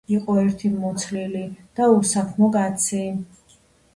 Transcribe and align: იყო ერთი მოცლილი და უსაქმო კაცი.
იყო 0.17 0.35
ერთი 0.43 0.69
მოცლილი 0.77 1.41
და 1.79 1.89
უსაქმო 1.97 2.49
კაცი. 2.57 3.03